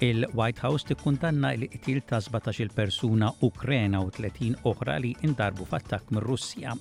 [0.00, 6.22] Il-White House tikkundanna l-qtil ta' 17 persuna Ukrena u 30 oħra li indarbu f'attakk mir
[6.22, 6.72] russija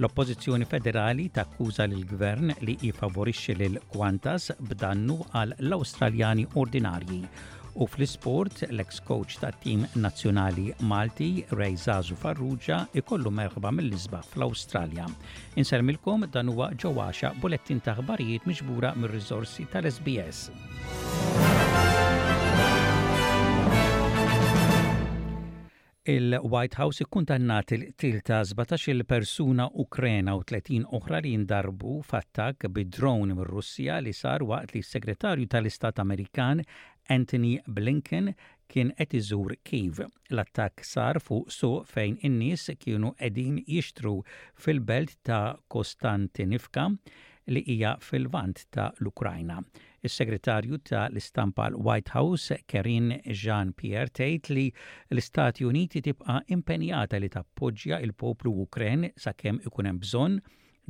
[0.00, 7.20] L-Oppożizzjoni Federali takkuża lil gvern li jifavorixxi lil Qantas b'dannu għal l-Awstraljani ordinarji.
[7.74, 15.06] U fl-isport, l-ex-coach ta' tim nazzjonali Malti, Rej Zazu Farrugia, ikollu merħba mill-lisba fl-Australja.
[15.60, 21.03] Inselmilkom dan huwa ġewwaxa bulettin ta' ħbarijiet miġbura mir-riżorsi tal-SBS.
[26.04, 33.32] il-White House ikkundannat il-til ta' 17 il-persuna Ukrena u 30 oħra li ndarbu fattak bid-drone
[33.38, 36.60] mir russija li sar waqt li segretarju tal-Istat Amerikan
[37.16, 38.34] Anthony Blinken
[38.68, 40.04] kien qed iżur Kiev.
[40.28, 44.18] L-attakk sar fuq su fejn in-nies kienu qegħdin jixtru
[44.66, 46.90] fil-belt ta' Kostantinivka
[47.48, 49.62] li hija fil-vant ta' l-Ukrajna.
[50.04, 53.06] Is-segretarju ta' l-istampa l-White House, Karin
[53.40, 54.64] Jean-Pierre, tgħid li
[55.14, 60.34] l-Istati Uniti tibqa' impenjata li tappoġġja il-poplu Ukren sakemm ikun hemm bżonn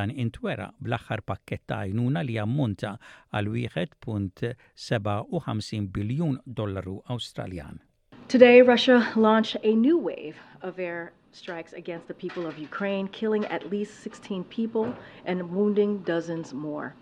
[0.00, 2.96] dan intwera bl-aħħar pakketta għajnuna li ammonta
[3.30, 7.78] għal 1.57 biljun dollaru Awstraljan.
[8.26, 13.44] Today, Russia launched a new wave of air strikes against the people of Ukraine, killing
[13.44, 16.94] at least 16 people and wounding dozens more.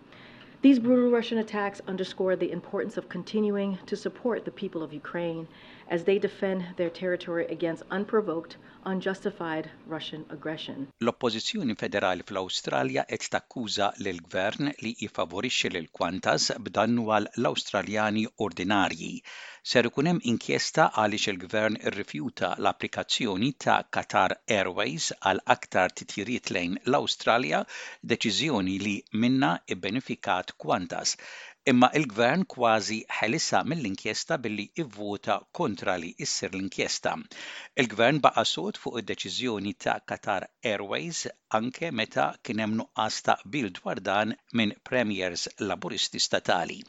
[0.65, 5.47] These brutal Russian attacks underscore the importance of continuing to support the people of Ukraine
[5.91, 10.89] as they defend their territory against unprovoked, unjustified Russian aggression.
[11.07, 19.11] L-oppożizzjoni federali fl-Awstralja qed takkuża lil gvern li jifavorixxi lil Qantas b'dannu għal l-Awstraljani ordinarji.
[19.73, 26.77] Ser ikun hemm inkjesta għaliex il-gvern irrifjuta l-applikazzjoni ta' Qatar Airways għal aktar titjiriet lejn
[26.87, 27.63] l-Awstralja,
[28.15, 29.57] deċiżjoni li minna
[29.89, 31.17] benefikat Qantas
[31.73, 37.15] imma il-gvern kważi ħelissa mill-inkjesta billi ivvota kontra li issir l-inkjesta.
[37.85, 41.23] Il-gvern baqa sod fuq id-deċiżjoni ta' Qatar Airways
[41.61, 46.83] anke meta kien hemm nuqqas ta' bil dwar dan minn premiers laburisti statali.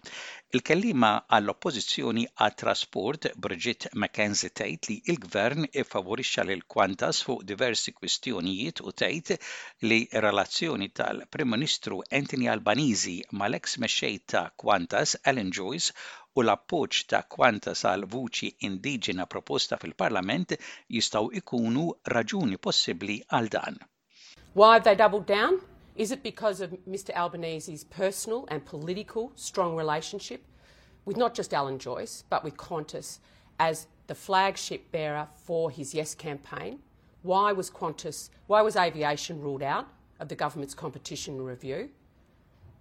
[0.55, 8.93] Il-kellima għall-oppożizzjoni għat-trasport Bridget McKenzie tgħid li l-gvern ifavorixxa lil Qantas fuq diversi kwistjonijiet u
[9.01, 9.35] tgħid
[9.91, 15.91] li relazzjoni tal-Prim Ministru Anthony Albanizi mal-eks mexxej ta' Qantas Alan Joyce
[16.39, 20.55] u l-appoġġ ta' Qantas għal vuċi indiġena proposta fil-Parlament
[20.99, 23.79] jistgħu ikunu raġuni possibbli għal dan.
[24.55, 25.65] Why have they doubled down?
[25.95, 30.43] Is it because of Mr Albanese's personal and political strong relationship
[31.05, 33.19] with not just Alan Joyce, but with Qantas
[33.59, 36.79] as the flagship bearer for his Yes campaign?
[37.21, 39.87] Why was Qantas, why was aviation ruled out
[40.19, 41.89] of the government's competition review?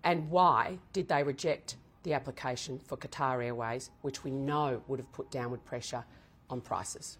[0.02, 5.10] And why did they reject the application for Qatar Airways, which we know would have
[5.12, 6.04] put downward pressure
[6.50, 7.18] on prices?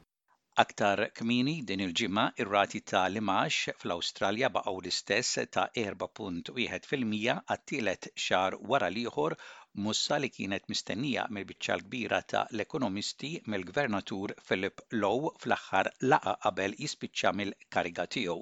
[0.62, 8.91] Aktar kmini din il-ġimma ir-rati ta' limax fl-Awstralja baqgħu l-istess ta' 4.1% għat-tielet xar wara
[8.98, 9.34] liħor
[9.84, 17.32] mussa li kienet mistennija mill-biċċa kbira ta' l-ekonomisti mill-gvernatur Philip Lowe fl-aħħar laqa qabel jispiċċa
[17.41, 18.38] mill-kariga tiegħu.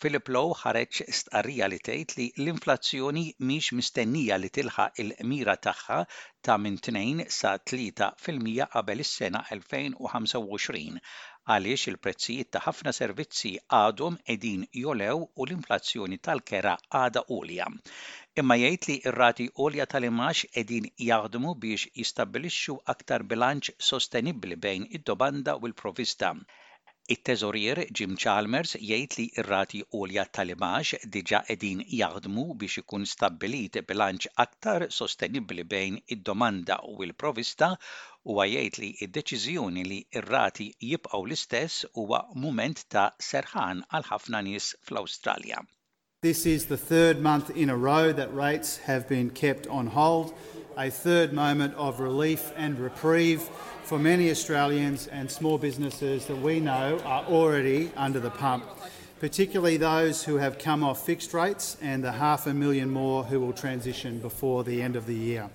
[0.00, 6.00] Philip Lowe ħareġ stqarrija li tgħid li l-inflazzjoni mhix mistennija li tilħaq il-mira tagħha
[6.48, 11.04] ta' minn 2 sa 3 fil-mija qabel is-sena 2025
[11.52, 17.66] għaliex il-prezzijiet ta' ħafna servizzi għadhom edin jolew u l-inflazzjoni tal-kera għada ulja.
[18.42, 25.58] Imma jgħid li r-rati għolja tal-imax edin jaħdmu biex jistabilixxu aktar bilanċ sostenibli bejn id-domanda
[25.62, 26.34] u l-provista.
[27.10, 34.28] It-teżorier Jim Chalmers jgħid li r-rati għolja tal-imax diġa edin jaħdmu biex ikun stabbilit bilanċ
[34.44, 37.72] aktar sostenibbli bejn id-domanda u l-provista
[38.30, 44.70] u għajt li id-deċiżjoni li r-rati jibqgħu l-istess huwa mument ta' serħan għal ħafna nies
[44.86, 45.64] fl-Awstralja.
[46.22, 50.34] This is the third month in a row that rates have been kept on hold
[50.86, 53.40] a third moment of relief and reprieve
[53.88, 58.64] for many Australians and small businesses that we know are already under the pump,
[59.26, 63.38] particularly those who have come off fixed rates and the half a million more who
[63.40, 65.46] will transition before the end of the year.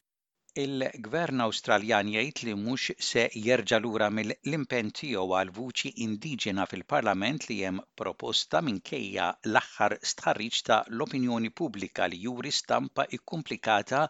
[0.63, 7.57] Il-gvern Awstraljan jgħid li mhux se jerġa' lura mill-impenn tiegħu għal vuċi indiġena fil-Parlament li
[7.65, 14.05] hemm proposta minkejja l-aħħar stħarriġ ta' l-opinjoni pubblika li juri stampa ikkumplikata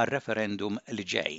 [0.00, 1.34] għal referendum li ġej.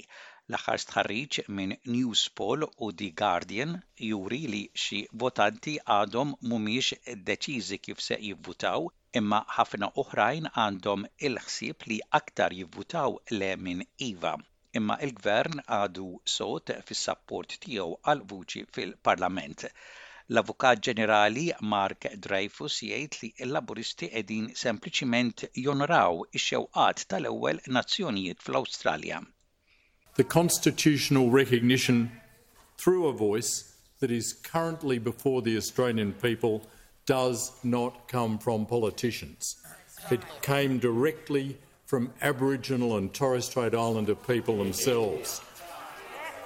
[0.52, 3.72] L-aħħar stħarriġ minn Newspol u The Guardian
[4.10, 7.00] juri li xi votanti għadhom mhumiex
[7.30, 8.86] deċiżi kif se jivvutaw
[9.22, 14.36] imma ħafna oħrajn għandhom il-ħsieb li aktar jivvutaw le minn Iva.
[14.80, 16.06] Imma il-gvern għadu
[16.38, 19.70] sot fis-sapport tiegħu għal vuċi fil-Parlament.
[20.32, 24.08] Ġenerali Mark Dreyfus li laburisti
[24.62, 29.20] sempliċiment jonoraw ix-xewqat tal-ewwel nazzjonijiet fl-Awstralja.
[30.16, 32.12] The constitutional recognition
[32.78, 36.62] through a voice that is currently before the Australian people
[37.06, 39.58] does not come from politicians.
[40.10, 45.42] It came directly from Aboriginal and Torres Strait Islander people themselves.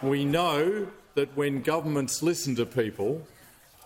[0.02, 3.22] We know that when governments listen to people,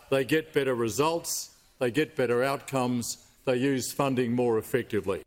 [0.10, 5.22] They get better results, they get better outcomes, they use funding more effectively.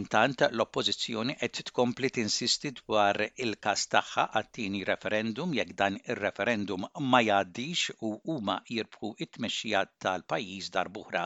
[0.00, 7.82] Intant l-oppożizzjoni qed tkompli tinsisti dwar il-każ tagħha għat-tieni referendum jekk dan ir-referendum ma jgħaddix
[8.08, 11.24] u huma jirbħu it-tmexxija tal-pajjiż darb'oħra.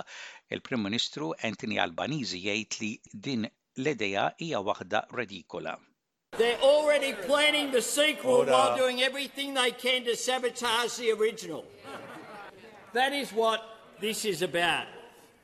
[0.57, 2.91] Il-Prim Ministru Anthony Albanizi jgħid li
[3.27, 3.45] din
[3.77, 5.77] l-idea hija waħda redikola.
[6.41, 8.51] They're already planning the sequel Order.
[8.57, 11.65] while doing everything they can to sabotage the original.
[12.95, 13.61] That is what
[14.01, 14.87] this is about.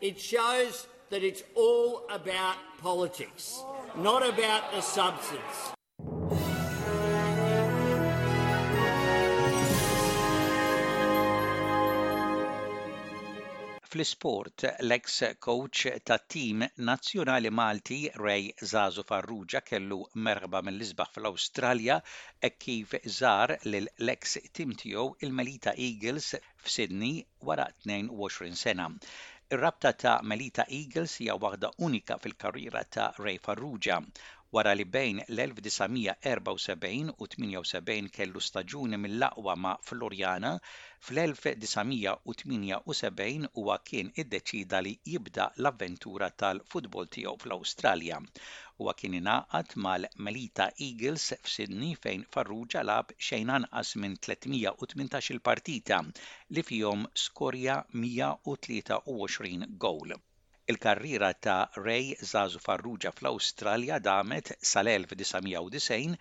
[0.00, 3.61] It shows that it's all about politics,
[3.97, 5.73] not about the substance.
[13.91, 21.97] Fl-isport, l-ex coach ta' tim nazzjonali Malti Ray Zazu Farrugia kellu merba mill-isbaħ fl-Awstralja
[22.49, 26.31] e kif żar l-ex tim tiegħu il-Melita Eagles
[26.63, 28.87] f'Sydney wara 22 sena.
[29.51, 33.99] Ir-rabta ta' Melita Eagles hija waħda unika fil-karriera ta' Ray Farrugia
[34.56, 37.19] wara li bejn l-1974 u
[37.73, 40.50] 78 kellu staġuni mill laqwa ma' Florjana,
[41.06, 48.19] fl-1978 huwa kien iddeċida li jibda l-avventura tal-futbol tiegħu fl-Awstralja
[48.81, 55.96] huwa kien ingħaqad mal-Melita Eagles f'Sydney fejn Farrugia lab xejn anqas minn 318 partita
[56.56, 60.11] li fihom skorja 123 gowl.
[60.70, 66.14] Il-karriera ta' Ray Zazu Farrugia fl-Awstralja damet sal-1990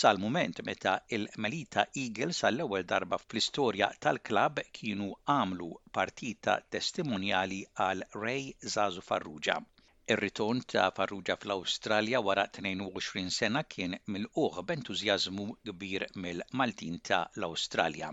[0.00, 5.70] sal-moment meta il-Melita Eagles għall-ewwel darba fl-istorja tal-klabb kienu għamlu
[6.00, 9.56] partita testimonjali għal Ray Zazu Farrugia.
[10.16, 18.12] Ir-ritorn ta' Farrugia fl-Awstralja wara 22 sena kien mill-uħ b'entużjażmu kbir mill-Maltin ta' l-Awstralja.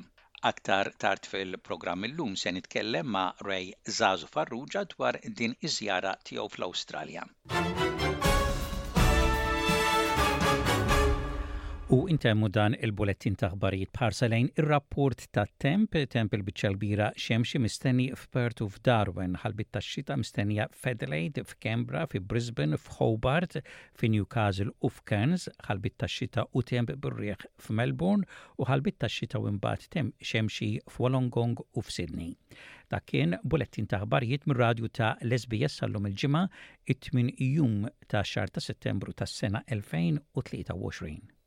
[0.49, 7.29] Aktar tard fil-programm illum se nitkellem ma' Ray Zazu Farrugia dwar din iż-żjara tiegħu fl-Awstralja.
[11.91, 18.67] U intemmu dan il-bulettin taħbarijiet parsalejn ir-rapport ta' temp, temp il-bicċalbira xemxi mistenni f'Pert u
[18.71, 23.57] f'Darwin, ħalbit ta' xita mistennija f'Adelaide, f'Kembra, f'Brisbane, f'Hobart,
[23.99, 28.23] f'Newcastle u f'Kerns, ħalbit ta' xita u temp burriħ f'Melbourne
[28.55, 32.37] u ħalbit ta' xita u imbat temp xemxi f'Wolongong u f'Sydney.
[32.87, 36.47] Ta' kien bulettin taħbarijiet mir-radju ta' Lesbies sal-lum il-ġimgħa
[36.87, 41.40] it tmin jum ta' xar ta' Settembru tas-sena 2023.